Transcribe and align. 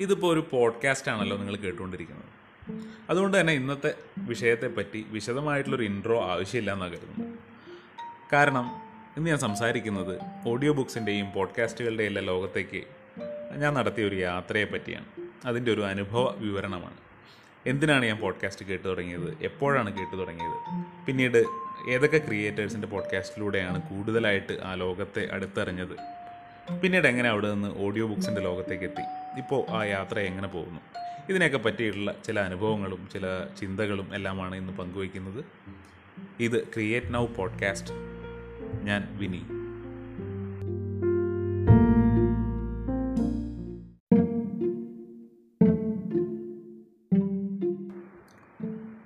ഇതിപ്പോൾ 0.00 0.32
ഒരു 0.32 0.48
പോഡ്കാസ്റ്റ് 0.50 1.10
ആണല്ലോ 1.10 1.36
നിങ്ങൾ 1.36 1.56
കേട്ടുകൊണ്ടിരിക്കുന്നത്. 1.56 2.38
അതുകൊണ്ട് 3.10 3.40
തന്നെ 3.40 3.52
ഇന്നത്തെ 3.52 3.88
വിഷയത്തെ 3.88 4.28
വിഷയത്തെപ്പറ്റി 4.28 5.06
വിശദമായിട്ടുള്ളൊരു 5.08 5.84
ഇൻട്രോ 5.84 6.30
ആവശ്യമില്ല 6.30 6.72
എന്നാണ് 6.72 6.92
കരുതുന്നത് 6.92 7.38
കാരണം 8.32 8.70
ഇന്ന് 9.16 9.30
ഞാൻ 9.30 9.38
സംസാരിക്കുന്നത് 9.38 10.20
ഓഡിയോ 10.48 10.72
ബുക്സിന്റെയും 10.72 11.32
പോഡ്കാസ്റ്റുകളുടെയും 11.32 12.08
എല്ലാം 12.08 12.24
ലോകത്തേക്ക് 12.24 12.84
ഞാൻ 13.56 13.74
നടത്തിയ 13.74 14.04
ഒരു 14.04 14.16
യാത്രയെ 14.16 14.64
പറ്റിയാണ് 14.64 15.04
അതിന്റെ 15.44 15.72
ഒരു 15.72 15.84
അനുഭവ 15.84 16.34
വിവരണമാണ്. 16.36 16.96
എന്തിനാണ് 17.66 18.04
ഞാൻ 18.04 18.16
പോഡ്കാസ്റ്റ് 18.16 18.66
കേട്ടു 18.66 18.88
തുടങ്ങിയത്? 18.88 19.38
എപ്പോഴാണ് 19.42 19.98
കേട്ടു 19.98 20.16
തുടങ്ങിയത്? 20.16 20.84
പിന്നീട് 21.06 21.44
ഏതൊക്കെ 21.90 22.18
ക്രിയേറ്റേഴ്സിന്റെ 22.18 22.88
പോഡ്കാസ്റ്റിലൂടെയാണ് 22.88 23.82
കൂടുതലായിട്ട് 23.82 24.52
ആ 24.52 24.74
ലോകത്തെ 24.74 25.28
അടുത്തറിഞ്ഞത്? 25.32 25.96
പിന്നീട് 26.80 27.08
എങ്ങനെ 27.08 27.28
അവിടെ 27.28 27.54
നിന്ന് 27.54 27.78
ഓഡിയോ 27.78 28.06
ബുക്സിന്റെ 28.06 28.40
ലോകത്തേക്ക് 28.40 28.84
എത്തി? 28.84 29.17
ഇപ്പോൾ 29.36 29.70
ആ 29.70 29.84
യാത്ര 29.84 30.18
എങ്ങനെ 30.18 30.48
പോകുന്നു? 30.48 30.80
ഇതിനെയൊക്കെ 31.28 31.58
പറ്റിയിട്ടുള്ള 31.58 32.14
ചില 32.24 32.40
അനുഭവങ്ങളും 32.40 33.08
ചില 33.12 33.46
ചിന്തകളും 33.60 34.14
എല്ലാമാണ് 34.14 34.54
ഇന്ന് 34.54 34.72
പങ്കുവയ്ക്കുന്നത്. 34.72 35.44
ഇത് 36.40 36.66
ക്രിയേറ്റ് 36.66 37.14
നൗ 37.14 37.26
പോഡ്കാസ്റ്റ്. 37.26 37.94
ഞാൻ 38.82 39.08
വിനി. 39.10 39.42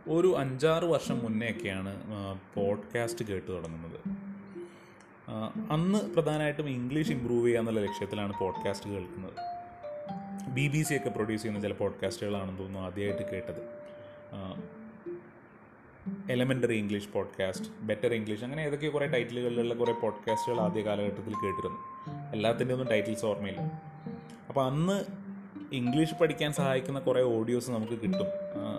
ഒരു 0.09 0.37
അഞ്ചാറ് 0.39 0.85
വർഷം 0.85 1.19
മുന്നെയൊക്കെയാണ് 1.19 1.97
പോഡ്കാസ്റ്റ് 2.55 3.25
കേട്ട് 3.25 3.53
തുടങ്ങുന്നത്. 3.53 4.01
അന്ന് 5.71 6.15
പ്രധാനമായിട്ടും 6.15 6.69
ഇംഗ്ലീഷ് 6.69 7.11
ഇമ്പ്രൂവ് 7.11 7.47
ചെയ്യുക 7.47 7.61
എന്നുള്ള 7.61 7.81
ലക്ഷ്യത്തിലാണ് 7.81 8.33
പോഡ്കാസ്റ്റ് 8.39 8.91
കേൾക്കുന്നത്. 8.91 9.52
ബി 10.49 10.69
ബി 10.69 10.83
സി 10.83 10.95
ഒക്കെ 10.95 11.09
പ്രൊഡ്യൂസ് 11.09 11.43
ചെയ്യുന്ന 11.43 11.61
ചില 11.61 11.73
പോഡ്കാസ്റ്റുകളാണെന്ന് 11.73 12.59
തോന്നുന്നു 12.59 12.89
ആദ്യമായിട്ട് 12.89 13.31
കേട്ടത്. 13.31 13.83
Elementary 16.31 16.75
English 16.75 17.09
podcast 17.09 17.69
better 17.81 18.15
English 18.15 18.45
അങ്ങനെ 18.45 18.63
ഏതൊക്കെ 18.63 18.89
കുറേ 18.89 19.07
ടൈറ്റിലുകളിലുള്ള 19.07 19.75
കുറേ 19.75 19.93
പോഡ്കാസ്റ്റുകൾ 19.93 20.61
ആദ്യ 20.61 20.83
കാലഘട്ടത്തിൽ 20.83 21.35
കേട്ടിരുന്നു. 21.35 21.79
എല്ലാത്തിന്റെ 22.33 22.75
ഒന്നും 22.75 22.89
ടൈറ്റിൽസ് 22.89 23.25
ഓർമ്മയില്ല. 23.25 23.61
അപ്പോൾ 24.49 24.67
അന്ന് 24.67 25.05
ഇംഗ്ലീഷ് 25.73 26.15
പഠിക്കാൻ 26.15 26.53
സഹായിക്കുന്ന 26.53 26.99
കുറേ 26.99 27.23
ഓഡിയോസ് 27.23 27.71
നമുക്ക് 27.71 27.93
കിട്ടും. 27.93 28.27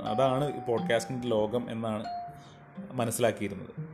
അതാണ് 0.08 0.68
പോഡ്കാസ്റ്റിന്റെ 0.68 1.28
ലോകം 1.28 1.72
എന്നാണ് 1.72 2.06
മനസ്സിലാക്കിയിരുന്നത്. 2.92 3.93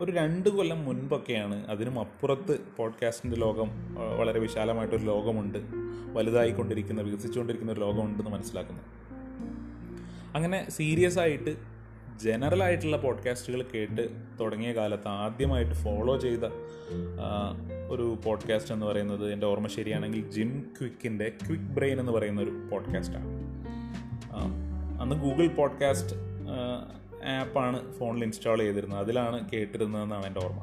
ഒരു 0.00 0.12
രണ്ട് 0.12 0.48
കൊല്ലം 0.48 0.84
മുൻപൊക്കെയാണ് 0.84 1.66
അതിനും 1.66 2.00
അപ്പുറത്ത് 2.00 2.60
പോഡ്കാസ്റ്റിന്റെ 2.76 3.36
ലോകം 3.38 3.94
വളരെ 4.18 4.38
വിശാലമായിട്ടൊരു 4.38 5.02
ലോകമുണ്ട്. 5.02 5.58
വലുതായിക്കൊണ്ടിരിക്കുന്ന 6.12 7.02
വികസിച്ചുകൊണ്ടിരിക്കുന്ന 7.02 7.72
ഒരു 7.72 7.80
ലോകമുണ്ടെന്ന് 7.80 8.30
മനസ്സിലാക്കുന്നു. 8.30 8.82
അങ്ങനെ 10.34 10.70
സീരിയസ് 10.70 11.18
ആയിട്ട് 11.18 11.56
ജനറൽ 12.22 12.62
ആയിട്ടുള്ള 12.62 12.96
പോഡ്കാസ്റ്റുകൾ 12.96 13.64
കേട്ട് 13.74 14.08
തുടങ്ങിയ 14.40 14.72
കാലത്ത് 14.72 15.08
ആദ്യമായിട്ട് 15.08 15.72
ഫോളോ 15.72 16.18
ചെയ്ത 16.18 16.44
ഒരു 17.88 18.18
പോഡ്കാസ്റ്റ് 18.24 18.74
എന്ന് 18.74 18.86
പറയുന്നത് 18.86 19.32
എന്റെ 19.32 19.46
ഓർമ്മ 19.46 19.66
ശരിയാണെങ്കിൽ 19.66 20.30
ജിം 20.30 20.66
ക്വിക്കിന്റെ 20.80 21.32
ക്വിക്ക് 21.46 21.64
ബ്രെയിൻ 21.64 22.00
എന്ന് 22.00 22.12
പറയുന്ന 22.12 22.40
ഒരു 22.40 22.68
പോഡ്കാസ്റ്റാണ് 22.72 23.26
അന്ന് 25.00 25.16
ഗൂഗിൾ 25.16 25.46
പോഡ്കാസ്റ്റ് 25.46 26.16
ആപ്പാണ് 27.24 27.92
ഫോണിൽ 27.92 28.24
ഇൻസ്റ്റാൾ 28.24 28.58
ചെയ്തിരുന്നത്. 28.58 28.98
അതിലാണ് 28.98 29.50
കേട്ടിരുന്നതെന്നാണ് 29.50 30.26
എന്റെ 30.26 30.40
ഓർമ്മ. 30.44 30.60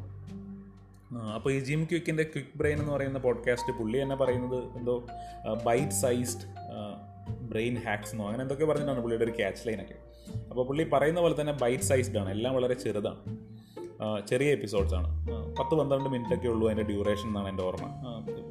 അപ്പോൾ 1.35 1.53
ഈ 1.53 1.59
ജിം 1.59 1.83
ക്വിക്കിന്റെ 1.83 2.23
ക്വിക്ക് 2.23 2.57
ബ്രെയിൻ 2.57 2.79
എന്ന് 2.79 2.93
പറയുന്ന 2.93 3.19
പോഡ്കാസ്റ്റ് 3.19 3.79
പുള്ളി 3.79 3.99
എന്നെ 3.99 4.15
പറയുന്നത് 4.15 4.77
എന്തോ 4.77 5.05
ബൈറ്റ് 5.65 5.91
സൈസ്ഡ് 5.91 6.45
ബ്രെയിൻ 7.41 7.77
ഹാക്സ് 7.77 8.11
എന്നോ 8.11 8.25
അങ്ങനെ 8.25 8.41
എന്തൊക്കെ 8.41 8.65
പറഞ്ഞിട്ടാണ് 8.65 8.99
പുള്ളിയുടെ 8.99 9.23
ഒരു 9.23 9.37
ക്യാച്ച് 9.37 9.67
ലൈനൊക്കെ. 9.67 9.93
അപ്പോൾ 10.49 10.65
പുള്ളി 10.67 10.83
പറയുന്ന 10.93 11.21
പോലെ 11.21 11.41
തന്നെ 11.41 11.53
ബൈറ്റ് 11.53 11.83
സൈസ്ഡ് 11.83 12.17
ആണ് 12.17 12.29
എല്ലാം 12.29 12.55
വളരെ 12.55 12.73
ചെറുതാണ്. 12.73 13.37
ചെറിയ 14.27 14.51
എപ്പിസോഡ്സാണ്. 14.51 15.27
പത്ത് 15.59 15.75
പന്ത്രണ്ട് 15.75 16.09
മിനിറ്റ് 16.09 16.35
ഒക്കെ 16.35 16.47
ഉള്ളൂ 16.47 16.67
അതിന്റെ 16.67 16.83
ഡ്യൂറേഷൻ 16.83 17.27
എന്നാണ് 17.27 17.49
എന്റെ 17.49 17.63
ഓർമ്മ. 17.63 17.87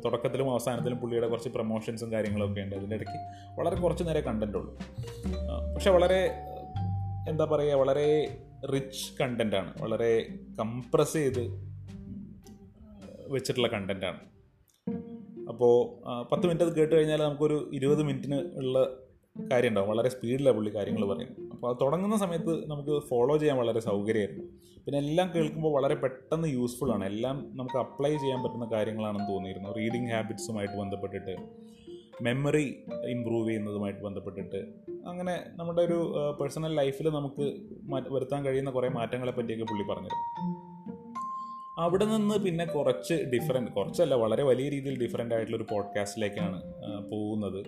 തുടക്കത്തിലും 0.04 0.50
അവസാനത്തിലും 0.50 0.98
പുള്ളിയുടെ 0.98 1.28
കുറച്ച് 1.28 1.48
പ്രൊമോഷൻസും 1.48 2.12
കാര്യങ്ങളൊക്കെ 2.12 2.60
ഉണ്ട്. 2.60 2.76
അതിന്റെ 2.76 2.96
ഇടയ്ക്ക് 2.96 3.18
വളരെ 3.60 3.76
കുറച്ച് 3.76 4.04
നേരെ 4.04 4.20
കണ്ടന്റ് 4.20 4.58
ഉള്ളൂ 4.58 4.78
പക്ഷേ 5.74 5.90
വളരെ 5.90 6.34
എന്താ 7.28 7.44
പറയുക 7.44 7.74
വളരെ 7.74 8.38
റിച്ച് 8.74 9.22
കണ്ടന്റാണ് 9.22 9.82
വളരെ 9.82 10.28
കംപ്രസ് 10.60 11.12
ചെയ്ത് 11.12 11.44
വെച്ചിട്ടുള്ള 13.28 13.68
കണ്ടന്റാണ് 13.68 14.20
അപ്പോൾ 15.48 15.74
പത്ത് 16.32 16.42
മിനിറ്റ് 16.42 16.64
അത് 16.64 16.76
കേട്ട് 16.76 16.94
കഴിഞ്ഞാൽ 16.94 17.22
നമുക്കൊരു 17.22 17.70
ഇരുപത് 17.74 18.02
മിനിറ്റിന് 18.02 18.34
ഉള്ള 18.34 18.96
കാര്യം 19.52 19.68
ഉണ്ടാവും 19.68 19.88
വളരെ 19.88 20.08
സ്പീഡിലാണ് 20.08 20.56
പുള്ളി 20.56 20.74
കാര്യങ്ങൾ 20.74 21.06
പറയുന്നത്. 21.06 21.50
അപ്പോൾ 21.52 21.70
അത് 21.70 21.76
തുടങ്ങുന്ന 21.80 22.16
സമയത്ത് 22.16 22.70
നമുക്ക് 22.70 23.06
ഫോളോ 23.06 23.36
ചെയ്യാൻ 23.36 23.58
വളരെ 23.58 23.80
സൗകര്യമായിരുന്നു. 23.80 24.44
പിന്നെ 24.84 24.98
എല്ലാം 24.98 25.32
കേൾക്കുമ്പോൾ 25.34 25.72
വളരെ 25.72 25.94
പെട്ടെന്ന് 25.94 26.48
യൂസ്ഫുൾ 26.48 26.92
ആണ്. 26.92 27.04
എല്ലാം 27.04 27.50
നമുക്ക് 27.56 27.78
അപ്ലൈ 27.78 28.16
ചെയ്യാൻ 28.16 28.42
പറ്റുന്ന 28.42 28.68
കാര്യങ്ങളാണെന്ന് 28.72 29.32
തോന്നിയിരുന്നു. 29.32 29.68
റീഡിങ് 29.68 30.10
ഹാബിറ്റ്സുമായിട്ട് 30.10 30.74
ബന്ധപ്പെട്ടിട്ട്. 30.74 31.36
മെമ്മറി 32.20 32.84
ഇമ്പ്രൂവ് 33.06 33.48
ചെയ്യുന്നതുമായിട്ട് 33.48 34.00
ബന്ധപ്പെട്ടിട്ട് 34.00 34.56
അങ്ങനെ 35.06 35.44
നമ്മുടെ 35.56 35.82
ഒരു 35.82 36.14
പേഴ്സണൽ 36.40 36.74
ലൈഫിൽ 36.74 37.08
നമുക്ക് 37.08 37.60
വരുത്താൻ 38.12 38.44
കഴിയുന്ന 38.44 38.70
കുറേ 38.70 38.88
മാറ്റങ്ങളെ 38.88 39.32
പറ്റിയൊക്കെ 39.32 39.64
പുള്ളി 39.64 39.94
പറഞ്ഞിരുന്നു 39.94 40.72
അവിടെ 41.78 42.04
നിന്ന് 42.04 42.34
പിന്നെ 42.34 42.64
കുറച്ച് 42.64 43.14
ഡിഫറെന്റ് 43.14 43.70
കുറച്ചല്ല 43.70 44.14
വളരെ 44.14 44.42
വലിയ 44.42 44.68
രീതിയിൽ 44.68 45.02
ഡിഫറെന്റ് 45.02 45.34
ആയിട്ടുള്ള 45.34 45.56
ഒരു 45.56 45.66
പോഡ്കാസ്റ്റിലേക്കാണ് 45.70 46.62
പോകുന്നത്. 47.10 47.66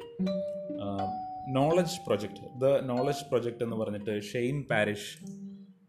Knowledge 1.49 2.01
project 2.07 2.61
the 2.61 2.67
knowledge 2.67 3.29
project 3.29 3.65
എന്ന് 3.65 3.77
പറഞ്ഞിട്ട് 3.77 4.23
ഷെയ്ൻ 4.23 4.63
പാരിഷ് 4.63 5.25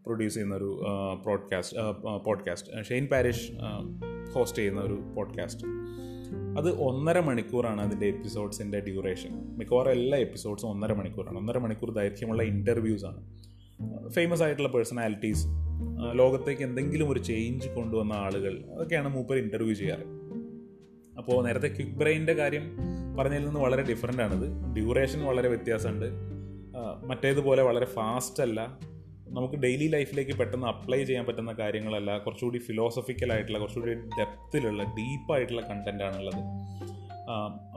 പ്രൊഡ്യൂസ് 0.05 0.33
ചെയ്യുന്ന 0.33 0.55
ഒരു 0.55 0.85
podcast 1.25 1.77
podcast 2.25 2.85
Shane 2.85 3.07
Parrish 3.07 3.51
host 4.33 4.59
ചെയ്യുന്ന 4.59 4.81
ഒരു 4.81 4.93
പോഡ്കാസ്റ്റ് 4.93 5.84
അത് 6.57 6.69
ഒന്നര 6.79 7.19
മണിക്കൂറാണ് 7.19 7.81
അതിന്റെ 7.81 8.05
എപ്പിസോഡ്സിന്റെ 8.07 8.79
ഡ്യൂറേഷൻ. 8.79 9.29
മിക്കവാറും 9.57 9.91
എല്ലാ 9.91 10.17
എപ്പിസോഡ്സും 10.17 10.69
ഒന്നര 10.69 10.93
മണിക്കൂറാണ്. 10.93 11.37
ഒന്നര 11.37 11.57
മണിക്കൂർ 11.57 11.91
ദൈർഘ്യമുള്ള 11.91 12.43
ഇന്റർവ്യൂസ് 12.43 13.05
ആണ്. 13.05 13.21
ഫേമസ് 14.09 14.43
ആയിട്ടുള്ള 14.43 14.69
പേഴ്സണാലിറ്റീസ് 14.69 15.47
ലോകത്തേക്ക് 16.13 16.61
എന്തെങ്കിലും 16.61 17.09
ഒരു 17.09 17.19
ചേഞ്ച് 17.19 17.69
കൊണ്ടുവന്ന 17.69 18.13
ആളുകൾ 18.13 18.63
അതൊക്കെയാണ് 18.73 19.07
മൂപ്പർ 19.07 19.37
ഇന്റർവ്യൂ 19.37 19.73
ചെയ്യാറ്. 19.73 20.05
അപ്പോൾ 21.17 21.45
നേരത്തെ 21.45 21.67
ക്വിക്ക് 21.67 21.91
ബ്രെയിന്റെ 21.91 22.33
കാര്യം 22.33 22.77
പറഞ്ഞതിൽ 23.17 23.45
നിന്ന് 23.45 23.59
വളരെ 23.59 23.81
ഡിഫറെന്റ് 23.81 24.23
ആണിത്. 24.23 24.73
ഡ്യൂറേഷൻ 24.73 25.25
വളരെ 25.25 25.47
വ്യത്യാസമുണ്ട്. 25.47 26.05
മറ്റേതുപോലെ 27.05 27.63
വളരെ 27.63 27.85
ഫാസ്റ്റ് 27.85 28.43
അല്ല 28.43 28.79
നമുക്ക് 29.37 29.57
ഡെയിലി 29.65 29.87
ലൈഫിലേക്ക് 29.95 30.33
പെട്ടെന്ന് 30.39 30.67
അപ്ലൈ 30.67 30.99
ചെയ്യാൻ 31.03 31.25
പറ്റുന്ന 31.25 31.53
കാര്യങ്ങളല്ല 31.59 32.17
കുറച്ചുകൂടി 32.17 32.59
ഫിലോസഫിക്കൽ 32.67 33.31
ആയിട്ടുള്ള 33.33 33.59
കുറച്ചുകൂടി 33.59 33.95
ഡെപ്തിലുള്ള 34.19 34.83
ഡീപ്പായിട്ടുള്ള 34.97 35.63
കണ്ടന്റ് 35.69 36.03
ആണുള്ളത്. 36.03 36.41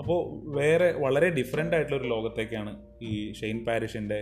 അപ്പോൾ 0.00 0.18
വേറെ 0.58 0.88
വളരെ 1.04 1.28
ഡിഫറെന്റ് 1.38 1.76
ആയിട്ടുള്ള 1.76 1.98
ഒരു 2.00 2.08
ലോകത്തേക്കാണ് 2.08 2.72
ഈ 3.02 3.12
ഷെയ്ൻ 3.32 3.60
പാരിഷിന്റെ 3.66 4.18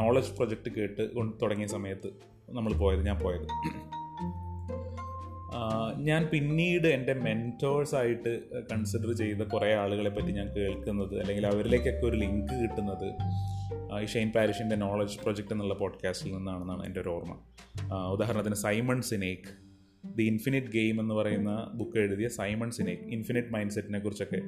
നോളജ് 0.00 0.32
പ്രൊജക്റ്റ് 0.36 0.70
കേട്ട് 0.76 1.02
തുടങ്ങിയ 1.42 1.68
സമയത്ത് 1.76 2.10
നമ്മൾ 2.50 2.72
പോയത് 2.84 3.02
ഞാൻ 3.06 3.18
പോയത്. 3.18 3.48
ഞാൻ 6.08 6.22
പിന്നീട് 6.32 6.86
എന്റെ 6.88 7.14
മെന്റേഴ്സായിട്ട് 7.26 8.32
കൺസിഡർ 8.70 9.10
ചെയ്ത 9.20 9.42
കുറേ 9.52 9.68
ആളുകളെ 9.82 10.10
പറ്റി 10.10 10.32
ഞാൻ 10.38 10.48
കേൾക്കുന്നത് 10.56 11.14
അല്ലെങ്കിൽ 11.20 11.44
അവരിലേക്കൊക്കെ 11.46 12.06
ഒരു 12.06 12.16
ലിങ്ക് 12.16 12.54
കിട്ടുന്നത് 12.62 13.08
ഈ 14.02 14.06
ഷെയ്ൻ 14.06 14.30
പാരിഷിന്റെ 14.30 14.76
നോളജ് 14.76 15.18
പ്രൊജക്റ്റ് 15.18 15.52
എന്നുള്ള 15.52 15.74
പോഡ്കാസ്റ്റിൽ 15.74 16.36
നിന്നാണെന്നാണ് 16.36 16.86
എന്റെ 16.86 17.00
ഒരു 17.00 17.08
ഓർമ്മ. 17.08 17.34
ഉദാഹരണത്തിന് 18.12 18.54
Simon 18.54 19.02
Sinek 19.02 19.64
the 20.16 20.22
infinite 20.22 20.66
game 20.66 21.00
എന്ന് 21.00 21.14
പറയുന്ന 21.14 21.70
ബുക്ക് 21.74 21.98
എഴുതിയ 21.98 22.28
സൈമൺ 22.28 22.70
സിനേക്ക് 22.70 23.02
ഇൻഫിനിറ്റ് 23.02 23.48
മൈൻഡ് 23.48 23.70
സെറ്റിനെ 23.70 23.98
കുറിച്ചൊക്കെ 23.98 24.40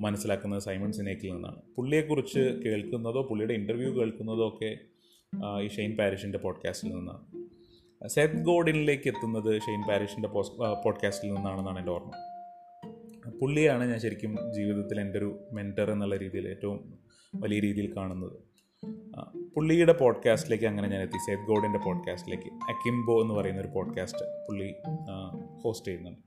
മനസ്സിലാക്കുന്നത് 0.00 0.62
സൈമൺ 0.62 0.92
സിനേക്കിൽ 0.92 1.32
നിന്നാണ്. 1.32 1.60
പുള്ളിയെക്കുറിച്ച് 1.76 2.40
കേൾക്കുന്നതോ 2.40 3.22
പുള്ളിയുടെ 3.22 3.54
ഇന്റർവ്യൂ 3.54 3.90
കേൾക്കുന്നതോ 3.98 4.48
ഒക്കെ 4.48 4.78
ഈ 5.62 5.68
ഷെയ്ൻ 5.68 5.96
പാരിഷിന്റെ 5.96 6.38
പോഡ്കാസ്റ്റിൽ 6.38 6.94
നിന്നാണ്. 6.94 7.46
സെത്ത് 8.08 8.34
ഗോഡിനിലേക്ക് 8.34 9.08
എത്തുന്നത് 9.08 9.60
ഷെയ്ൻ 9.60 9.88
പാരിഷിന്റെ 9.88 10.28
പോഡ്കാസ്റ്റിൽ 10.84 11.34
നിന്നാണെന്നാണ് 11.34 11.78
എന്റെ 11.78 11.92
ഓർമ്മ. 11.92 12.10
പുള്ളിയാണ് 13.40 13.84
ഞാൻ 13.84 14.00
ശരിക്കും 14.00 14.36
ജീവിതത്തിൽ 14.54 15.00
എന്റെ 15.00 15.18
ഒരു 15.18 15.38
മെന്റർ 15.52 15.90
എന്നുള്ള 15.90 16.16
രീതിയിൽ 16.16 16.48
ഏറ്റവും 16.48 16.98
വലിയ 17.34 17.60
രീതിയിൽ 17.60 17.96
കാണുന്നത്. 17.96 18.38
പുള്ളിയുടെ 19.54 19.92
പോഡ്കാസ്റ്റിലേക്ക് 19.92 20.64
അങ്ങനെ 20.64 20.88
ഞാൻ 20.88 21.02
എത്തി. 21.02 21.18
സേഫ് 21.26 21.48
ഗോഡിന്റെ 21.48 21.78
പോഡ്കാസ്റ്റിലേക്ക് 21.78 22.54
അക്കിംബോ 22.54 23.22
എന്ന് 23.22 23.34
പറയുന്ന 23.34 23.60
ഒരു 23.60 23.68
പോഡ്കാസ്റ്റ് 23.68 24.46
പുള്ളി 24.48 24.74
ഹോസ്റ്റ് 25.62 25.88
ചെയ്യുന്നുണ്ട്. 25.88 26.20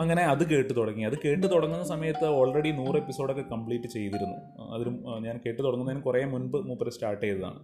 അങ്ങനെ 0.00 0.22
അത് 0.22 0.50
കേട്ട് 0.50 0.76
തുടങ്ങി. 0.76 1.02
അത് 1.02 1.18
കേട്ട് 1.24 1.50
തുടങ്ങുന്ന 1.50 1.84
സമയത്ത് 1.84 2.26
ഓൾറെഡി 2.26 2.70
നൂറ് 2.70 2.96
എപ്പിസോഡൊക്കെ 2.96 3.42
കംപ്ലീറ്റ് 3.42 3.88
ചെയ്തിരുന്നു. 3.88 4.64
അതിലും 4.74 5.22
ഞാൻ 5.22 5.40
കേട്ട് 5.46 5.62
തുടങ്ങുന്നതിന് 5.62 6.02
കുറേ 6.02 6.24
മുൻപ് 6.24 6.56
മൂപ്പർ 6.56 6.88
സ്റ്റാർട്ട് 6.88 7.26
ചെയ്തതാണ്. 7.26 7.60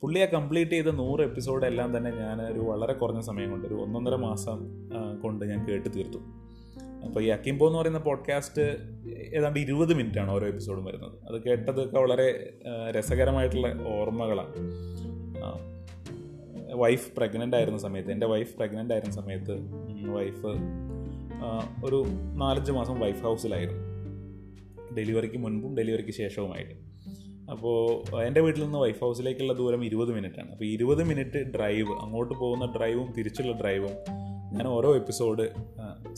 പുള്ളി 0.00 0.20
ആ 0.20 0.24
കംപ്ലീറ്റ് 0.24 0.70
ചെയ്ത 0.70 0.84
നൂറ് 0.84 1.20
എപ്പിസോഡെല്ലാം 1.20 1.96
തന്നെ 1.96 2.10
ഞാൻ 2.10 2.42
ഒരു 2.42 2.60
വളരെ 2.60 2.92
കുറഞ്ഞ 2.92 3.20
സമയം 3.20 3.50
കൊണ്ട് 3.50 3.66
ഒരു 3.66 3.74
ഒന്നൊന്നര 3.74 4.14
മാസം 4.14 4.58
കൊണ്ട് 5.22 5.44
ഞാൻ 5.44 5.68
കേട്ട് 5.68 5.88
തീർത്തു. 5.96 6.18
അപ്പോൾ 7.04 7.24
ഈ 7.24 7.26
അക്കിംബോ 7.26 7.66
എന്ന് 7.66 7.78
പറയുന്ന 7.78 7.98
പോഡ്കാസ്റ്റ് 7.98 8.62
ഏതാണ്ട് 9.36 9.60
ഇരുപത് 9.60 9.94
മിനിറ്റാണ് 9.94 10.30
ഓരോ 10.30 10.46
എപ്പിസോഡും 10.46 10.84
വരുന്നത്. 10.84 11.12
അത് 11.28 11.42
കേട്ടതൊക്കെ 11.42 11.98
വളരെ 11.98 12.54
രസകരമായിട്ടുള്ള 12.90 13.68
ഓർമ്മകളാണ്. 13.88 14.52
വൈഫ് 16.74 17.16
പ്രഗ്നന്റ് 17.16 17.56
ആയിരുന്ന 17.56 17.78
സമയത്ത് 17.78 18.12
എന്റെ 18.12 18.26
വൈഫ് 18.26 18.56
പ്രഗ്നന്റ് 18.56 18.94
ആയിരുന്ന 18.94 19.14
സമയത്ത് 19.14 19.54
വൈഫ് 20.10 20.46
ഒരു 21.84 22.04
നാലഞ്ച് 22.34 22.72
മാസം 22.72 23.00
വൈഫ് 23.00 23.22
ഹൗസിലായിരുന്നു 23.22 23.82
ഡെലിവറിക്ക് 24.96 25.38
മുൻപും 25.38 25.76
ഡെലിവറിക്ക് 25.76 26.10
ശേഷവുമായിട്ട്. 26.10 26.74
അപ്പോൾ 27.50 28.22
എന്റെ 28.22 28.40
വീട്ടിൽ 28.40 28.62
നിന്ന് 28.62 28.78
വൈഫ് 28.78 29.00
ഹൗസിലേക്കുള്ള 29.00 29.52
ദൂരം 29.52 29.84
ഇരുപത് 29.84 30.12
മിനിറ്റാണ്. 30.14 30.50
അപ്പോൾ 30.50 30.64
ഇരുപത് 30.64 31.04
മിനിറ്റ് 31.04 31.38
ഡ്രൈവ് 31.56 31.88
അങ്ങോട്ട് 31.88 32.34
പോകുന്ന 32.34 32.74
ഡ്രൈവും 32.76 33.12
തിരിച്ചുള്ള 33.12 33.52
ഡ്രൈവും 33.60 33.90
ഞാൻ 34.52 34.68
ഓരോ 34.68 34.96
എപ്പിസോഡ് 34.96 35.48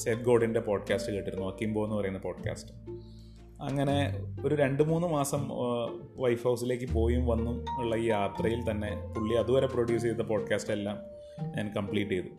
സെറ്റ് 0.01 0.23
ഗോഡിന്റെ 0.23 0.61
പോഡ്കാസ്റ്റ് 0.61 1.13
കേട്ടിരുന്നു 1.13 1.47
അക്കിംബോ 1.47 1.85
എന്ന് 1.85 1.97
പറയുന്ന 1.97 2.19
പോഡ്കാസ്റ്റ് 2.19 2.73
അങ്ങനെ 3.63 3.97
ഒരു 4.45 4.55
രണ്ട് 4.55 4.83
മൂന്ന് 4.83 5.09
മാസം 5.09 5.49
വൈഫ് 6.17 6.45
ഹൗസിലേക്ക് 6.45 6.93
പോയും 6.93 7.27
വന്നും 7.27 7.65
ഉള്ള 7.79 7.97
ഈ 7.97 8.05
യാത്രയിൽ 8.05 8.71
തന്നെ 8.71 8.91
പുള്ളി 9.17 9.35
അതുവരെ 9.35 9.67
പ്രൊഡ്യൂസ് 9.67 10.03
ചെയ്ത 10.03 10.23
പോഡ്കാസ്റ്റ് 10.23 10.73
എല്ലാം 10.73 10.99
ഞാൻ 11.57 11.73
കംപ്ലീറ്റ് 11.77 12.11
ചെയ്തു. 12.11 12.31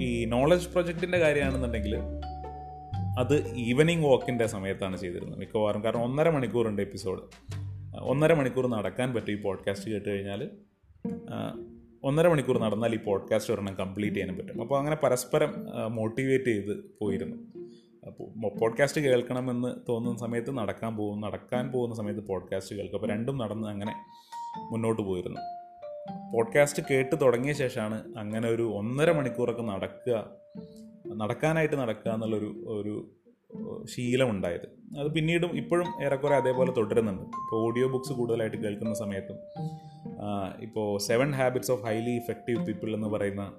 ഈ 0.00 0.24
നോളജ് 0.24 0.68
പ്രൊജക്റ്റിന്റെ 0.68 1.18
കാര്യമാണെന്നുണ്ടെങ്കിൽ 1.18 1.96
അത് 3.18 3.36
ഈവനിങ് 3.54 4.04
വാക്കിന്റെ 4.04 4.46
സമയത്താണ് 4.46 4.96
ചെയ്തിരുന്നത് 4.96 5.38
മിക്കവാറും. 5.38 5.84
കാരണം 5.84 6.02
ഒന്നര 6.02 6.30
മണിക്കൂറുണ്ട് 6.30 6.82
എപ്പിസോഡ് 6.82 7.22
ഒന്നര 8.00 8.32
മണിക്കൂർ 8.34 8.66
നടക്കാൻ 8.66 9.14
പറ്റും 9.14 9.32
ഈ 9.32 9.42
പോഡ്കാസ്റ്റ് 9.42 9.90
കേട്ട് 9.90 10.08
കഴിഞ്ഞാൽ 10.08 10.50
ഒന്നര 12.06 12.28
മണിക്കൂർ 12.28 12.58
നടന്നാൽ 12.58 12.94
ഈ 12.94 12.98
പോഡ്കാസ്റ്റ് 12.98 13.52
ഒരെണ്ണം 13.54 13.74
കംപ്ലീറ്റ് 13.74 14.16
ചെയ്യാനും 14.16 14.38
പറ്റും. 14.38 14.60
അപ്പോൾ 14.60 14.78
അങ്ങനെ 14.78 14.96
പരസ്പരം 14.96 15.52
മോട്ടിവേറ്റ് 15.90 16.44
ചെയ്ത് 16.44 16.96
പോയിരുന്നു. 17.00 17.36
അപ്പോൾ 18.06 18.58
പോഡ്കാസ്റ്റ് 18.58 19.00
കേൾക്കണമെന്ന് 19.00 19.70
തോന്നുന്ന 19.88 20.18
സമയത്ത് 20.18 20.58
നടക്കാൻ 20.58 20.96
പോകും 20.96 21.20
നടക്കാൻ 21.20 21.72
പോകുന്ന 21.72 21.94
സമയത്ത് 21.94 22.26
പോഡ്കാസ്റ്റ് 22.26 22.76
കേൾക്കും. 22.76 22.96
അപ്പോൾ 22.96 23.10
രണ്ടും 23.10 23.38
നടന്ന് 23.38 23.68
അങ്ങനെ 23.68 23.94
മുന്നോട്ട് 24.72 25.02
പോയിരുന്നു. 25.02 25.40
പോഡ്കാസ്റ്റ് 26.34 26.82
കേട്ട് 26.90 27.20
തുടങ്ങിയ 27.20 27.52
ശേഷമാണ് 27.52 28.18
അങ്ങനെ 28.18 28.48
ഒരു 28.48 28.62
ഒന്നര 28.62 29.10
മണിക്കൂറൊക്കെ 29.12 29.62
നടക്കുക 29.62 30.30
നടക്കാനായിട്ട് 31.16 31.76
നടക്കുക 31.76 32.12
എന്നുള്ളൊരു 32.12 32.64
ഒരു 32.68 33.12
ശീലമുണ്ടായത് 33.84 34.98
അത് 35.00 35.12
പിന്നീടും 35.12 35.56
ഇപ്പോഴും 35.56 36.04
ഏറെക്കുറെ 36.04 36.34
അതേപോലെ 36.36 36.72
തുടരുന്നുണ്ട്. 36.72 37.22
ഇപ്പോൾ 37.22 37.66
ഓഡിയോ 37.66 37.88
ബുക്സ് 37.88 38.12
കൂടുതലായിട്ട് 38.12 38.56
കേൾക്കുന്ന 38.56 38.94
സമയത്തും 38.94 39.36
ഇപ്പോൾ 40.60 40.98
seven 40.98 41.32
habits 41.32 41.70
of 41.70 41.84
highly 41.84 42.10
effective 42.10 42.66
people 42.66 42.94
എന്ന് 42.94 43.08
പറയുന്ന 43.08 43.52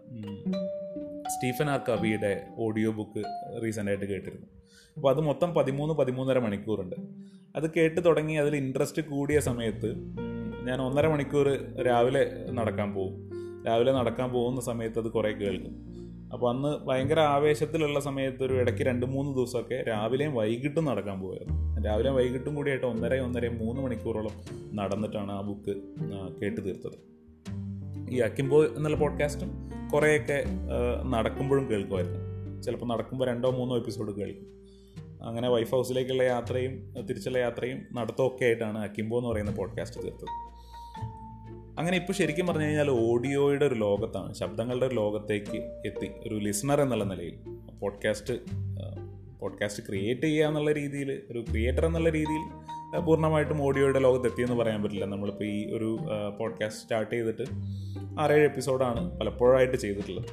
സ്റ്റീഫൻ 1.28 1.70
ആർ 1.70 1.80
കവിയുടെ 1.90 2.44
ഓഡിയോ 2.58 2.92
ബുക്ക് 2.92 3.24
റീസെന്റായിട്ട് 3.64 4.06
കേട്ടിരുന്നു. 4.06 4.48
അപ്പോൾ 4.96 5.10
അത് 5.10 5.22
മൊത്തം 5.22 5.54
പതിമൂന്ന് 5.54 5.94
പതിമൂന്നര 5.94 6.40
മണിക്കൂറുണ്ട്. 6.40 6.96
അത് 7.56 7.72
കേട്ട് 7.78 8.06
തുടങ്ങി 8.06 8.34
അതിൽ 8.34 8.56
ഇൻട്രസ്റ്റ് 8.56 9.02
കൂടിയ 9.02 9.40
സമയത്ത് 9.40 9.96
ഞാൻ 10.68 10.82
ഒന്നര 10.82 11.08
മണിക്കൂർ 11.08 11.48
രാവിലെ 11.82 12.52
നടക്കാൻ 12.52 12.94
പോകും 12.94 13.32
രാവിലെ 13.68 13.92
നടക്കാൻ 13.92 14.30
പോകുന്ന 14.30 14.62
സമയത്ത് 14.62 15.00
അത് 15.00 15.12
കുറേ 15.12 15.32
കേൾക്കും. 15.32 15.97
അപ്പോൾ 16.34 16.56
അന്ന് 16.56 16.88
ഭയങ്കര 16.88 17.20
ആവേശത്തിലുള്ള 17.20 18.00
സമയത്ത് 18.00 18.44
ഒരു 18.44 18.54
ഇടയ്ക്ക് 18.54 18.84
രണ്ട് 18.84 19.06
മൂന്ന് 19.06 19.38
ദിവസമൊക്കെ 19.38 19.84
രാവിലെയും 19.88 20.34
വൈകിട്ടും 20.34 20.86
നടക്കാൻ 20.86 21.22
പോയായിരുന്നു 21.22 21.82
രാവിലെയും 21.82 22.16
വൈകിട്ടും 22.16 22.56
കൂടിയായിട്ട് 22.56 22.86
ഒന്നര 22.86 23.20
ഒന്നര 23.20 23.48
മൂന്ന് 23.48 23.82
മണിക്കൂറോളം 23.82 24.32
നടന്നിട്ടാണ് 24.74 25.32
ആ 25.32 25.42
ബുക്ക് 25.42 25.76
കേട്ട് 26.42 26.66
തീർത്തത്. 26.66 27.18
ഈ 28.10 28.20
അക്കിംബോ 28.20 28.64
എന്നുള്ള 28.64 28.98
പോഡ്കാസ്റ്റും 28.98 29.50
കുറേയൊക്കെ 29.94 30.44
നടക്കുമ്പോഴും 31.06 31.72
കേൾക്കുമായിരുന്നു. 31.72 32.62
ചിലപ്പോൾ 32.62 32.86
നടക്കുമ്പോൾ 32.86 33.26
രണ്ടോ 33.26 33.52
മൂന്നോ 33.52 33.78
എപ്പിസോഡ് 33.78 34.16
കേൾക്കും. 34.16 34.58
അങ്ങനെ 35.28 35.50
വൈഫ് 35.50 35.72
ഹൗസിലേക്കുള്ള 35.72 36.24
യാത്രയും 36.24 36.94
തിരിച്ചുള്ള 37.06 37.38
യാത്രയും 37.38 37.82
നടത്തമൊക്കെ 37.94 38.46
ആയിട്ടാണ് 38.46 38.78
അക്കിംബോ 38.78 39.18
എന്ന് 39.18 39.30
പറയുന്ന 39.30 39.52
പോഡ്കാസ്റ്റ് 39.52 40.04
തീർത്തത്. 40.04 40.47
അങ്ങനെ 41.78 41.98
ഇപ്പോൾ 41.98 42.14
ശരിക്കും 42.14 42.48
പറഞ്ഞു 42.48 42.64
കഴിഞ്ഞാൽ 42.64 42.90
ഓഡിയോയുടെ 42.90 43.66
ഒരു 43.66 43.76
ലോകത്താണ് 43.76 44.34
ശബ്ദങ്ങളുടെ 44.34 44.86
ഒരു 44.86 44.96
ലോകത്തേക്ക് 44.96 45.82
എത്തി. 45.86 46.12
ഒരു 46.28 46.36
ലിസണർ 46.36 46.82
എന്നുള്ള 46.82 47.04
നിലയിൽ. 47.04 47.38
പോഡ്കാസ്റ്റ് 47.80 48.34
പോഡ്കാസ്റ്റ് 49.40 49.84
ക്രിയേറ്റ് 49.88 50.22
ചെയ്യുക 50.22 50.48
എന്നുള്ള 50.48 50.72
രീതിയിൽ 50.72 51.22
ഒരു 51.32 51.46
ക്രിയേറ്റർ 51.50 51.86
എന്നുള്ള 51.86 52.10
രീതിയിൽ 52.10 52.50
പൂർണമായിട്ടും 53.00 53.62
ഓഡിയോയുടെ 53.62 54.00
ലോകത്ത് 54.00 54.28
എത്തിയെന്ന് 54.28 54.56
പറയാൻ 54.56 54.84
പറ്റില്ല. 54.84 55.06
നമ്മളിപ്പോൾ 55.06 55.44
ഈ 55.44 55.72
ഒരു 55.72 55.98
പോഡ്കാസ്റ്റ് 56.40 56.82
സ്റ്റാർട്ട് 56.82 57.12
ചെയ്തിട്ട് 57.12 57.44
ആറേഴ് 58.20 58.46
എപ്പിസോഡാണ് 58.46 59.20
പലപ്പോഴായിട്ട് 59.20 59.78
ചെയ്തിട്ടുള്ളത്. 59.78 60.26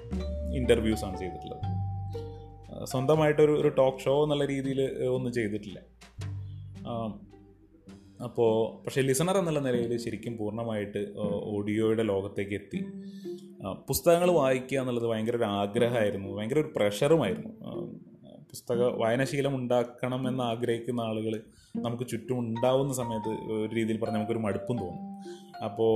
ഇന്റർവ്യൂസാണ് 0.54 1.18
ചെയ്തിട്ടുള്ളത്. 1.18 1.60
സ്വന്തമായിട്ടൊരു 2.86 3.60
ഒരു 3.60 3.68
ടോക്ക് 3.68 3.98
ഷോ 3.98 4.22
എന്നുള്ള 4.22 4.44
രീതിയിൽ 4.44 5.04
ഒന്നും 5.04 5.32
ചെയ്തിട്ടില്ല. 5.32 5.80
അപ്പോൾ 8.24 8.50
പക്ഷേ 8.84 9.00
ലിസണർ 9.00 9.36
എന്നുള്ള 9.38 9.60
നിലയിൽ 9.60 9.96
ശരിക്കും 9.96 10.38
പൂർണമായിട്ട് 10.38 11.00
ഓഡിയോയുടെ 11.26 12.02
ലോകത്തേക്ക് 12.02 12.54
എത്തി. 12.54 12.80
പുസ്തകങ്ങൾ 13.88 14.30
വായിക്കുക 14.30 14.78
എന്നുള്ളത് 14.78 15.06
ഭയങ്കര 15.06 15.36
ഒരു 15.36 15.44
ആഗ്രഹമായിരുന്നു 15.44 16.30
ഭയങ്കര 16.36 16.58
ഒരു 16.58 16.70
പ്രഷറുമായിരുന്നു. 16.76 17.50
പുസ്തക 18.50 18.82
വായനാശീലം 18.82 19.54
ഉണ്ടാക്കണം 19.56 20.28
എന്ന് 20.28 20.44
ആഗ്രഹിക്കുന്ന 20.44 21.00
ആളുകൾ 21.00 21.40
നമുക്ക് 21.76 22.04
ചുറ്റും 22.08 22.38
ഉണ്ടാവുന്ന 22.38 22.92
സമയത്ത് 22.94 23.28
ഒരു 23.28 23.70
രീതിയിൽ 23.74 23.98
പറഞ്ഞാൽ 24.00 24.18
നമുക്കൊരു 24.18 24.38
മടുപ്പും 24.38 24.76
തോന്നും. 24.76 25.08
അപ്പോൾ 25.64 25.94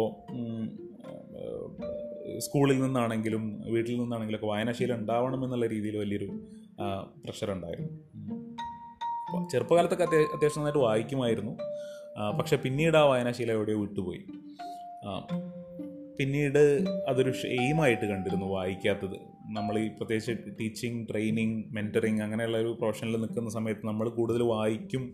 സ്കൂളിൽ 2.38 2.78
നിന്നാണെങ്കിലും 2.82 3.62
വീട്ടിൽ 3.66 4.00
നിന്നാണെങ്കിലും 4.00 4.38
ഒക്കെ 4.38 4.46
വായനാശീലം 4.46 4.94
ഉണ്ടാവണം 4.94 5.44
എന്നുള്ള 5.44 5.66
രീതിയിൽ 5.66 5.96
വലിയൊരു 5.96 6.28
പ്രഷർ 7.24 7.50
ഉണ്ടായിരുന്നു 7.52 7.92
ചെറുപ്പകാലത്തൊക്കെ 9.50 10.04
അത്യാ 10.04 10.20
അത്യാവശ്യം 10.20 10.60
നന്നായിട്ട് 10.60 10.82
വായിക്കുമായിരുന്നു. 10.84 11.52
പക്ഷെ 12.38 12.56
പിന്നീട് 12.56 12.96
ആ 12.96 13.02
വായനാശീലം 13.02 13.54
എവിടെയോ 13.54 13.80
വിട്ടുപോയി. 13.80 14.20
പിന്നീട് 16.18 16.84
അതൊരു 17.08 17.32
എയിമായിട്ട് 17.46 18.06
കണ്ടിരുന്നു 18.06 18.46
വായിക്കാത്തത്. 18.46 19.16
നമ്മൾ 19.56 19.78
ഈ 19.78 19.88
പ്രത്യേകിച്ച് 19.88 20.32
ടീച്ചിങ് 20.60 21.06
ട്രെയിനിങ് 21.10 21.62
മെന്ററിങ് 21.72 22.22
അങ്ങനെയുള്ള 22.22 22.58
ഒരു 22.58 22.76
പ്രൊഫഷനിൽ 22.80 23.16
നിൽക്കുന്ന 23.16 23.50
സമയത്ത് 23.50 23.86
നമ്മൾ 23.86 24.08
കൂടുതൽ 24.08 24.42
വായിക്കും 24.42 25.04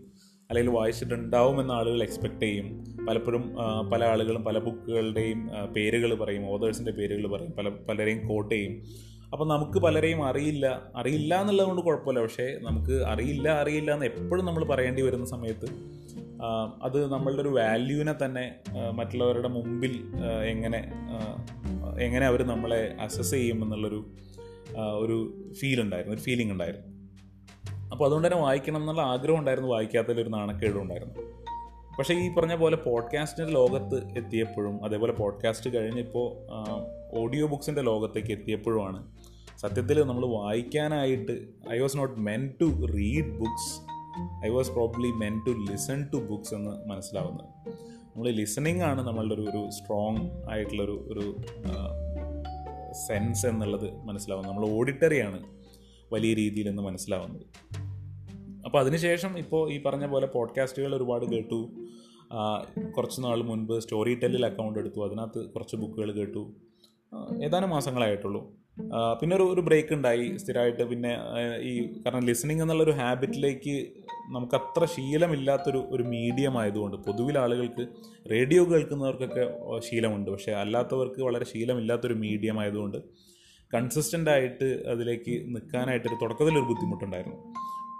അല്ലെങ്കിൽ 0.49 0.71
വായിച്ചിട്ടുണ്ടാവും 0.73 1.61
എന്ന് 1.61 1.73
ആളുകൾ 1.73 2.03
എക്സ്പെക്റ്റ് 2.03 2.41
ചെയ്യും. 2.41 2.67
പലപ്പോഴും 3.09 3.55
പല 3.91 4.03
ആളുകളും 4.03 4.43
പല 4.43 4.57
ബുക്കുകളുടെയും 4.59 5.49
പേരുകൾ 5.75 6.13
പറയും 6.13 6.49
ഓതേഴ്സിന്റെ 6.49 6.91
പേരുകൾ 6.91 7.31
പറയും 7.31 7.51
പല 7.51 7.69
പലരെയും 7.69 8.27
കോട്ട് 8.27 8.55
ചെയ്യും. 8.55 8.83
അപ്പോൾ 9.31 9.47
നമുക്ക് 9.47 9.79
പലരെയും 9.79 10.23
അറിയില്ല 10.25 10.81
അറിയില്ല 10.95 11.41
എന്നുള്ളതുകൊണ്ട് 11.41 11.81
കുഴപ്പമില്ല. 11.81 12.21
പക്ഷേ 12.21 12.47
നമുക്ക് 12.61 12.91
അറിയില്ല 12.91 13.49
അറിയില്ല 13.61 13.93
എന്ന് 13.93 14.05
എപ്പോഴും 14.05 14.45
നമ്മൾ 14.45 14.65
പറയേണ്ടി 14.65 15.01
വരുന്ന 15.01 15.25
സമയത്ത് 15.25 15.69
അത് 16.81 17.11
നമ്മളുടെ 17.11 17.41
ഒരു 17.41 17.49
വാല്യൂവിനെ 17.49 18.25
തന്നെ 18.25 18.55
മറ്റുള്ളവരുടെ 18.91 19.47
മുമ്പിൽ 19.47 20.03
എങ്ങനെ 20.43 20.91
എങ്ങനെ 22.01 22.25
അവർ 22.25 22.43
നമ്മളെ 22.43 22.95
അസസ് 23.01 23.31
ചെയ്യും 23.31 23.63
എന്നുള്ളൊരു 23.63 24.11
ഒരു 24.77 25.33
ഫീൽ 25.53 25.81
ഉണ്ടായിരുന്നു 25.81 26.15
ഒരു 26.15 26.21
ഫീലിംഗ് 26.21 26.51
ഉണ്ടായിരുന്നു. 26.51 26.87
അപ്പോൾ 27.91 28.05
അതുകൊണ്ട് 28.05 28.27
തന്നെ 28.27 28.39
വായിക്കണം 28.39 28.79
എന്നുള്ള 28.79 29.01
ആഗ്രഹം 29.01 29.39
ഉണ്ടായിരുന്നു 29.39 29.69
വായിക്കാത്തതിലൊരു 29.69 30.29
നാണക്കേടും 30.29 30.81
ഉണ്ടായിരുന്നു. 30.81 31.13
പക്ഷേ 31.97 32.13
ഈ 32.13 32.33
പറഞ്ഞ 32.33 32.55
പോലെ 32.55 32.77
പോഡ്കാസ്റ്റിന്റെ 32.77 33.53
ലോകത്ത് 33.53 34.17
എത്തിയപ്പോഴും 34.17 34.85
അതേപോലെ 34.85 35.13
പോഡ്കാസ്റ്റ് 35.13 35.69
കഴിഞ്ഞിപ്പോൾ 35.77 36.31
ഓഡിയോ 37.17 37.47
ബുക്സിന്റെ 37.47 37.81
ലോകത്തേക്ക് 37.81 38.31
എത്തിയപ്പോഴുമാണ് 38.31 39.07
സത്യത്തിൽ 39.57 40.03
നമ്മൾ 40.03 40.25
വായിക്കാനായിട്ട് 40.25 41.47
I 41.71 41.79
was 41.79 41.97
not 41.97 42.19
meant 42.19 42.53
to 42.61 42.65
read 42.65 43.25
books 43.25 43.94
I 44.45 44.49
was 44.49 44.71
probably 44.71 45.11
meant 45.11 45.39
to 45.39 45.71
listen 45.71 46.09
to 46.13 46.17
books 46.17 46.53
എന്ന് 46.53 46.89
മനസ്സിലാവുന്നത്. 46.89 47.45
നമ്മൾ 48.05 48.29
ലിസണിങ് 48.29 48.81
ആണ് 48.81 49.07
നമ്മളുടെ 49.07 49.33
ഒരു 49.33 49.41
ഒരു 49.41 49.69
സ്ട്രോങ് 49.69 50.29
ആയിട്ടുള്ളൊരു 50.51 51.07
ഒരു 51.11 51.35
സെൻസ് 53.07 53.47
എന്നുള്ളത് 53.47 53.95
മനസ്സിലാവുന്നത്. 53.95 54.55
നമ്മൾ 54.55 54.69
ഓഡിറ്ററിയാണ് 54.69 55.43
വലിയ 56.13 56.33
രീതിയിൽ 56.33 56.69
എന്ന് 56.69 56.83
മനസ്സിലാവുന്നത്. 56.83 57.45
അപ്പോൾ 58.65 58.79
അതിനുശേഷം 58.79 59.37
ഇപ്പോൾ 59.37 59.71
ഈ 59.71 59.83
പറഞ്ഞ 59.83 60.05
പോലെ 60.05 60.27
പോഡ്കാസ്റ്റുകൾ 60.27 60.95
ഒരുപാട് 60.95 61.25
കേട്ടു. 61.25 61.69
കുറച്ച് 62.97 63.23
നാൾ 63.23 63.43
മുൻപ് 63.43 63.79
സ്റ്റോറി 63.79 64.15
ടെല്ലിൽ 64.15 64.45
അക്കൗണ്ട് 64.45 64.79
എടുത്തു. 64.79 65.05
അതിനകത്ത് 65.05 65.49
കുറച്ച് 65.49 65.75
ബുക്കുകൾ 65.75 66.11
കേട്ടു. 66.11 66.51
ഏതാനും 67.43 67.69
മാസങ്ങളായിട്ടുള്ളൂ. 67.69 68.64
പിന്നെ 69.19 69.35
ഒരു 69.35 69.43
ഒരു 69.43 69.61
ബ്രേക്ക് 69.61 69.93
ഉണ്ടായി 69.93 70.37
സ്ഥിരമായിട്ട്. 70.37 70.83
പിന്നെ 70.83 71.11
ഈ 71.59 71.73
കാരണം 72.05 72.25
ലിസണിങ് 72.25 72.61
എന്നുള്ളൊരു 72.61 72.91
ഹാബിറ്റിലേക്ക് 72.91 73.75
നമുക്ക് 74.35 74.55
അത്ര 74.55 74.85
ശീലമില്ലാത്തൊരു 74.85 75.87
ഒരു 75.91 76.03
മീഡിയം 76.03 76.57
ആയതുകൊണ്ട് 76.59 76.97
പൊതുവിൽ 76.97 77.37
ആളുകൾക്ക് 77.37 77.87
റേഡിയോ 78.31 78.63
കേൾക്കുന്നവർക്കൊക്കെ 78.71 79.45
ശീലമുണ്ട്. 79.79 80.31
പക്ഷേ 80.31 80.51
അല്ലാത്തവർക്ക് 80.51 81.21
വളരെ 81.21 81.45
ശീലമില്ലാത്തൊരു 81.45 82.13
മീഡിയം 82.13 82.59
ആയതുകൊണ്ട് 82.59 82.97
കൺസിസ്റ്റന്റ് 83.73 84.29
ആയിട്ട് 84.29 84.67
അതിലേക്ക് 84.93 85.33
നിൽക്കാനായിട്ടൊരു 85.55 86.17
തുടക്കത്തിലൊരു 86.21 86.67
ബുദ്ധിമുട്ടുണ്ടായിരുന്നു. 86.71 87.39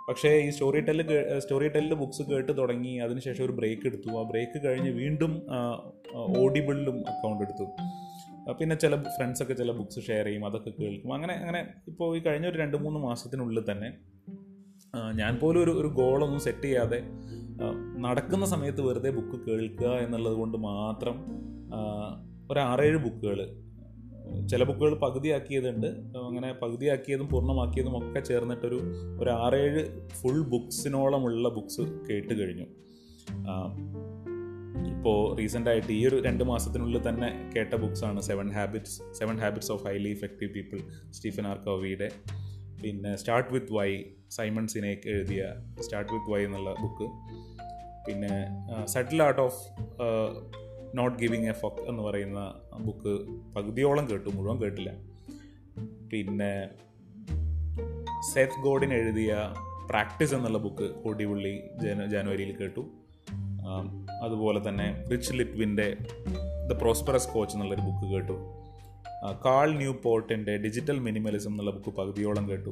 പക്ഷേ 0.09 0.29
ഈ 0.37 0.49
story 0.49 0.79
tell 0.79 1.03
story 1.39 1.67
tell 1.67 1.95
books 1.95 2.21
കേട്ട് 2.21 2.57
തുടങ്ങി 2.57 2.97
അതിനുശേഷം 2.97 3.45
ഒരു 3.45 3.51
ബ്രേക്ക് 3.51 3.87
എടുത്തു. 3.87 4.09
ആ 4.19 4.23
ബ്രേക്ക് 4.31 4.67
കഴിഞ്ഞ് 4.67 4.91
വീണ്ടും 4.91 5.31
ഓഡിബിളിലും 6.43 6.97
അക്കൗണ്ട് 7.07 7.43
എടുത്തു. 7.43 7.65
പിന്നെ 8.53 8.75
ചില 8.75 8.95
ഫ്രണ്ട്സൊക്കെ 8.95 9.53
ചില 9.53 9.71
ബുക്ക്സ് 9.71 9.99
ഷെയർ 10.07 10.25
ചെയ്യും 10.25 10.45
അതൊക്കെ 10.45 10.71
കേൾക്കും. 10.79 11.13
അങ്ങനെ 11.13 11.33
അങ്ങനെ 11.33 11.67
ഇപ്പോൾ 11.87 12.17
ഈ 12.17 12.19
കഴിഞ്ഞ 12.19 12.47
ഒരു 12.47 12.57
രണ്ട് 12.57 12.77
മൂന്ന് 12.77 12.99
മാസത്തിനുള്ളിൽ 12.99 13.71
തന്നെ 13.71 13.89
ഞാൻ 15.15 15.37
പോലും 15.37 15.63
ഒരു 15.63 15.71
ഒരു 15.71 15.87
ഗോളൊന്നും 15.87 16.39
സെറ്റ് 16.39 16.63
ചെയ്യാതെ 16.63 17.03
നടക്കുന്ന 17.97 18.45
സമയത്ത് 18.45 18.81
വെറുതെ 18.81 19.09
ബുക്ക് 19.09 19.49
കേൾക്കുക 19.49 19.87
എന്നുള്ളത് 19.87 20.33
കൊണ്ട് 20.33 20.57
മാത്രം 20.57 21.17
ഒരു 22.51 22.59
ആറേഴ് 22.59 22.97
ബുക്കുകൾ 22.97 23.39
ചില 24.47 24.63
ബുക്കുകൾ 24.63 24.95
പകുതിയാക്കിയതുണ്ട്. 24.95 25.87
അങ്ങനെ 26.17 26.53
പകുതിയാക്കിയതും 26.53 27.27
പൂർണമാക്കിയതും 27.27 27.97
ഒക്കെ 27.97 28.19
ചേർന്നിട്ടൊരു 28.19 28.81
ഒരു 29.21 29.29
ആറേഴ് 29.29 30.09
ഫുൾ 30.09 30.41
ബുക്സിനോളമുള്ള 30.43 31.49
ബുക്സ് 31.49 31.81
കേട്ട് 31.81 32.33
കഴിഞ്ഞു. 32.39 32.65
ഇപ്പോൾ 35.05 35.25
റീസെന്റായിട്ട് 35.37 35.89
ഈ 35.95 35.99
ഒരു 36.07 36.17
രണ്ട് 36.25 36.43
മാസത്തിനുള്ളിൽ 36.49 37.01
തന്നെ 37.07 37.27
കേട്ട 37.53 37.73
ബുക്സാണ് 37.81 38.19
seven 38.27 38.47
habits 38.55 38.95
seven 39.17 39.35
habits 39.41 39.71
of 39.73 39.83
highly 39.87 40.11
effective 40.15 40.49
people 40.55 40.79
Stephen 41.15 41.45
R 41.49 41.57
കവിയുടെ. 41.67 42.07
പിന്നെ 42.83 43.11
start 43.21 43.51
with 43.55 43.73
why 43.77 43.89
Simon 44.37 44.65
Sinek 44.73 45.05
എഴുതിയ 45.13 45.51
സ്റ്റാർട്ട് 45.85 46.09
വിത്ത് 46.13 46.31
വൈ 46.33 46.41
എന്നുള്ള 46.47 46.73
ബുക്ക്. 46.81 47.07
പിന്നെ 48.07 48.33
subtle 48.95 49.21
art 49.27 49.41
of 49.45 49.61
not 50.99 51.15
giving 51.21 51.49
a 51.53 51.55
fuck 51.61 51.85
എന്ന് 51.91 52.03
പറയുന്ന 52.07 52.39
ബുക്ക് 52.87 53.15
പകുതിയോളം 53.57 54.07
കേട്ടു 54.11 54.35
മുഴുവൻ 54.39 54.59
കേട്ടില്ല. 54.65 54.91
പിന്നെ 56.13 56.51
സെത്ത് 58.33 58.61
ഗോഡിൻ 58.67 58.93
എഴുതിയ 59.01 59.33
പ്രാക്ടീസ് 59.93 60.35
എന്നുള്ള 60.39 60.61
ബുക്ക് 60.67 60.89
കോടിപുള്ളി 61.05 61.55
ജന 61.85 62.11
ജാനുവരിയിൽ 62.15 62.53
കേട്ടു. 62.61 62.85
അതുപോലെ 64.23 64.69
തന്നെ 64.69 64.87
റിച്ച് 65.11 65.33
ലിറ്റ്വിന്റെ 65.33 65.97
ദ 66.67 66.73
പ്രോസ്പെറസ് 66.73 67.29
കോച്ച് 67.33 67.55
എന്നുള്ളൊരു 67.55 67.81
ബുക്ക് 67.81 68.13
കേട്ടു. 68.13 68.37
കാൾ 69.45 69.71
ന്യൂ 69.71 69.93
പോർട്ടിന്റെ 69.93 70.57
ഡിജിറ്റൽ 70.57 70.99
മിനിമലിസം 70.99 71.51
എന്നുള്ള 71.51 71.71
ബുക്ക് 71.71 71.97
പകുതിയോളം 71.97 72.49
കേട്ടു. 72.49 72.69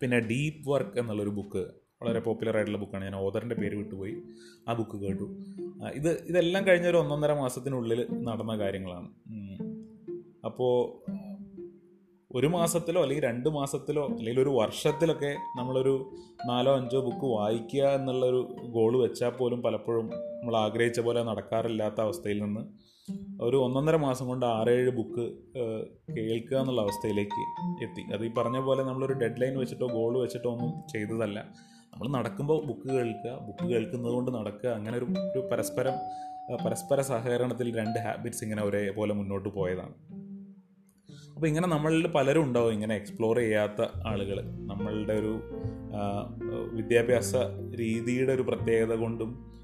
പിന്നെ 0.00 0.18
ഡീപ്പ് 0.20 0.70
വർക്ക് 0.70 0.98
എന്നുള്ളൊരു 0.98 1.30
ബുക്ക് 1.30 1.64
വളരെ 2.02 2.20
പോപ്പുലർ 2.20 2.56
ആയിട്ടുള്ള 2.56 2.78
ബുക്കാണ് 2.78 3.04
ഞാൻ 3.04 3.16
ഓദറിന്റെ 3.16 3.54
പേര് 3.54 3.76
വിട്ടുപോയി 3.76 4.14
ആ 4.68 4.72
ബുക്ക് 4.72 4.96
കേട്ടു. 5.00 5.26
ഇത് 5.94 6.10
ഇതെല്ലാം 6.28 6.66
കഴിഞ്ഞ 6.66 6.86
ഒരു 6.86 6.96
ഒന്നൊന്നര 6.96 7.32
മാസത്തിനുള്ളിൽ 7.32 8.06
നടന്ന 8.22 8.56
കാര്യങ്ങളാണ്. 8.58 9.08
അപ്പോൾ 10.44 10.74
ഒരു 12.38 12.46
മാസത്തിലോ 12.46 13.02
അല്ലെങ്കിൽ 13.02 13.24
രണ്ട് 13.24 13.48
മാസത്തിലോ 13.48 14.04
അല്ലെങ്കിൽ 14.06 14.40
ഒരു 14.40 14.52
വർഷത്തിലൊക്കെ 14.60 15.32
നമ്മളൊരു 15.58 15.92
നാലോ 16.46 16.76
അഞ്ചോ 16.76 17.00
ബുക്ക് 17.00 17.26
വായിക്കുക 17.26 17.82
എന്നുള്ളൊരു 17.88 18.40
ഗോൾ 18.76 19.02
വെച്ചാൽ 19.02 19.30
പോലും 19.30 19.62
പലപ്പോഴും 19.62 20.06
നമ്മൾ 20.12 20.56
ആഗ്രഹിച്ച 20.56 21.00
പോലെ 21.00 21.22
നടക്കാറില്ലാത്ത 21.22 22.00
അവസ്ഥയിൽ 22.00 22.42
നിന്ന് 22.42 22.62
ഒരു 23.40 23.56
ഒന്നൊന്നര 23.56 23.96
മാസം 23.96 24.26
കൊണ്ട് 24.26 24.46
ആറേഴ് 24.46 24.90
ബുക്ക് 24.90 25.24
കേൾക്കുക 26.16 26.58
എന്നുള്ള 26.58 26.80
അവസ്ഥയിലേക്ക് 26.80 27.42
എത്തി. 27.82 28.02
അത് 28.14 28.24
ഈ 28.26 28.30
പറഞ്ഞ 28.38 28.58
പോലെ 28.58 28.82
നമ്മളൊരു 28.82 29.12
ഡെഡ് 29.12 29.40
ലൈൻ 29.42 29.58
വെച്ചിട്ടോ 29.58 29.86
ഗോൾ 29.86 30.12
വെച്ചിട്ടോ 30.24 30.48
ഒന്നും 30.50 30.72
ചെയ്തതല്ല. 30.88 31.38
നമ്മൾ 31.92 32.08
നടക്കുമ്പോൾ 32.18 32.66
ബുക്ക് 32.66 32.88
കേൾക്കുക 32.88 33.32
ബുക്ക് 33.46 33.64
കേൾക്കുന്നത് 33.72 34.12
കൊണ്ട് 34.12 34.30
നടക്കുക 34.38 34.70
അങ്ങനെ 34.70 34.96
ഒരു 34.98 35.04
ഒരു 35.04 35.42
പരസ്പരം 35.52 35.96
പരസ്പര 36.64 37.00
സഹകരണത്തിൽ 37.00 37.68
രണ്ട് 37.76 37.98
ഹാബിറ്റ്സ് 37.98 38.44
ഇങ്ങനെ 38.44 38.62
ഒരേപോലെ 38.62 39.14
മുന്നോട്ട് 39.14 39.48
പോയതാണ്. 39.48 39.94
അപ്പോൾ 41.34 41.46
ഇങ്ങനെ 41.46 41.68
നമ്മളിൽ 41.68 42.06
പലരും 42.06 42.42
ഉണ്ടാവും 42.42 42.72
ഇങ്ങനെ 42.72 42.96
എക്സ്പ്ലോർ 42.96 43.36
ചെയ്യാത്ത 43.36 43.86
ആളുകൾ 44.06 44.40
നമ്മളുടെ 44.42 45.12
ഒരു 45.12 45.40
വിദ്യാഭ്യാസ 46.72 47.34
രീതിയുടെ 47.76 48.32
ഒരു 48.32 48.42
പ്രത്യേകത 48.42 48.94
കൊണ്ടും 48.94 49.54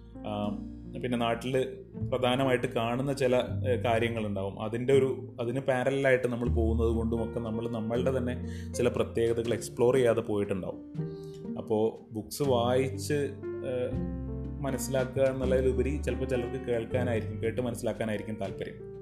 പിന്നെ 1.02 1.18
നാട്ടിൽ 1.18 1.76
പ്രധാനമായിട്ട് 2.12 2.66
കാണുന്ന 2.66 3.12
ചില 3.12 3.42
കാര്യങ്ങളുണ്ടാവും. 3.84 4.62
അതിന്റെ 4.62 4.92
ഒരു 4.92 5.34
അതിന് 5.40 5.60
പാരലായിട്ട് 5.60 6.28
നമ്മൾ 6.28 6.48
പോകുന്നത് 6.48 6.88
കൊണ്ടുമൊക്കെ 6.88 7.40
നമ്മൾ 7.40 7.70
നമ്മളുടെ 7.70 8.18
തന്നെ 8.18 8.34
ചില 8.74 8.88
പ്രത്യേകതകൾ 8.88 9.54
എക്സ്പ്ലോർ 9.54 9.94
ചെയ്യാതെ 9.94 10.20
പോയിട്ടുണ്ടാവും. 10.20 10.82
അപ്പോൾ 11.58 12.12
ബുക്സ് 12.14 12.42
വായിച്ച് 12.42 13.28
മനസ്സിലാക്കുക 14.60 15.22
എന്നുള്ളതിലുപരി 15.22 16.02
ചിലപ്പോൾ 16.02 16.24
ചിലർക്ക് 16.24 16.66
കേൾക്കാനായിരിക്കും 16.66 17.42
കേട്ട് 17.42 17.60
മനസ്സിലാക്കാനായിരിക്കും 17.60 18.36
താല്പര്യം. 18.36 18.99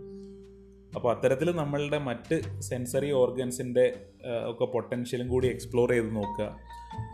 അപ്പോൾ 0.99 1.15
അത്തരത്തിൽ 1.15 1.57
നമ്മളുടെ 1.57 1.99
മറ്റ് 1.99 2.61
സെൻസറി 2.61 3.11
ഓർഗൻസിന്റെ 3.13 3.97
ഒക്കെ 4.49 4.65
പൊട്ടൻഷ്യലും 4.65 5.29
കൂടി 5.29 5.49
എക്സ്പ്ലോർ 5.49 5.91
ചെയ്ത് 5.91 6.17
നോക്കുക. 6.17 6.57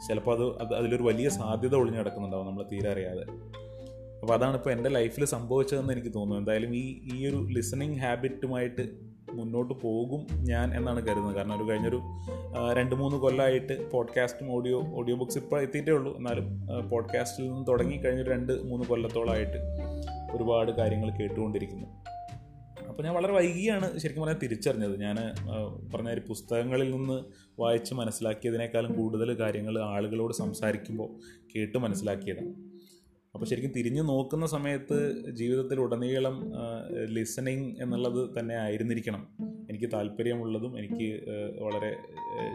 ചിലപ്പോൾ 0.09 0.35
അത് 0.37 0.45
അത് 0.63 0.75
അതിലൊരു 0.79 1.03
വലിയ 1.03 1.29
സാധ്യത 1.29 1.75
ഒളിഞ്ഞു 1.75 1.99
കിടക്കുന്നുണ്ടാവും 1.99 2.47
നമ്മൾ 2.47 2.63
തീരെ 2.73 2.93
അറിയാതെ. 2.93 3.25
അപ്പോൾ 4.21 4.35
അതാണ് 4.35 4.55
ഇപ്പോൾ 4.57 4.71
എന്റെ 4.71 4.91
ലൈഫിൽ 4.91 5.25
സംഭവിച്ചതെന്ന് 5.25 5.93
എനിക്ക് 5.93 6.09
തോന്നുന്നു. 6.09 6.37
എന്തായാലും 6.37 6.77
ഈ 6.77 6.85
ഈ 7.15 7.27
ഒരു 7.27 7.47
ലിസണിങ് 7.51 7.99
ഹാബിറ്റുമായിട്ട് 7.99 8.89
മുന്നോട്ട് 9.33 9.75
പോകും 9.75 10.27
ഞാൻ 10.33 10.77
എന്നാണ് 10.77 11.07
കരുതുന്നത്. 11.07 11.37
കാരണം 11.37 11.57
ഒരു 11.57 11.71
കഴിഞ്ഞൊരു 11.71 12.01
രണ്ട് 12.77 12.95
മൂന്ന് 12.95 13.19
കൊല്ലമായിട്ട് 13.19 13.91
പോഡ്കാസ്റ്റും 13.91 14.53
ഓഡിയോ 14.53 14.83
ഓഡിയോ 14.95 15.17
ബുക്സ് 15.17 15.39
ഇപ്പോൾ 15.39 15.61
എത്തിയിട്ടേ 15.61 15.93
ഉള്ളൂ. 15.93 16.17
എന്നാലും 16.17 16.47
പോഡ്കാസ്റ്റിൽ 16.91 17.51
നിന്ന് 17.51 17.67
തുടങ്ങി 17.67 17.97
കഴിഞ്ഞൊരു 17.97 18.31
രണ്ട് 18.31 18.53
മൂന്ന് 18.53 18.87
കൊല്ലത്തോളമായിട്ട് 18.87 19.61
ഒരുപാട് 20.37 20.71
കാര്യങ്ങൾ 20.71 21.11
കേട്ടുകൊണ്ടിരിക്കുന്നു. 21.11 21.87
അപ്പോൾ 22.95 23.03
ഞാൻ 23.03 23.15
വളരെ 23.15 23.33
വൈകിയാണ് 23.33 23.99
ശരിക്കും 23.99 24.23
പറഞ്ഞാൽ 24.23 24.41
തിരിച്ചറിഞ്ഞത്. 24.43 25.01
ഞാൻ 25.01 25.17
പറഞ്ഞ 25.95 26.09
ഒരു 26.09 26.23
പുസ്തകങ്ങളിൽ 26.29 26.91
നിന്ന് 26.91 27.25
വായിച്ച് 27.61 27.95
മനസ്സിലാക്കിയതിനേക്കാളും 27.95 28.93
കൂടുതൽ 28.93 29.39
കാര്യങ്ങൾ 29.39 29.79
ആളുകളോട് 29.79 30.35
സംസാരിക്കുമ്പോൾ 30.35 31.09
കേട്ട് 31.57 31.79
മനസ്സിലാക്കിയതാണ്. 31.79 32.55
അപ്പോൾ 33.35 33.47
ശരിക്കും 33.47 33.73
തിരിഞ്ഞു 33.77 34.03
നോക്കുന്ന 34.03 34.47
സമയത്ത് 34.47 34.99
ജീവിതത്തിൽ 35.31 35.81
ഉടനീളം 35.81 36.53
ലിസണിങ് 37.05 37.75
എന്നുള്ളത് 37.81 38.39
തന്നെ 38.39 38.55
ആയിരുന്നിരിക്കണം. 38.55 39.29
എനിക്ക് 39.71 39.91
താല്പര്യമുള്ളതും 39.93 40.79
എനിക്ക് 40.79 41.21
വളരെ 41.63 41.97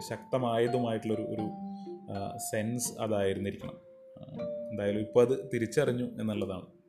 ശക്തമായതുമായിട്ടുള്ളൊരു 0.08 1.22
ഒരു 1.22 1.50
സെൻസ് 2.36 2.92
അതായിരുന്നിരിക്കണം. 3.00 3.78
എന്തായാലും 4.70 5.00
ഇപ്പോൾ 5.00 5.26
അത് 5.26 5.50
തിരിച്ചറിഞ്ഞു 5.54 6.04
എന്നുള്ളതാണ്. 6.04 6.79